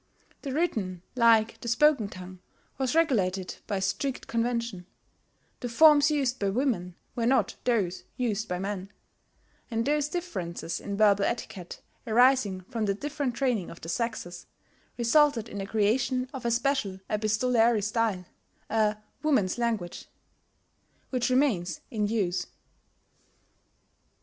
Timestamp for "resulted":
14.97-15.47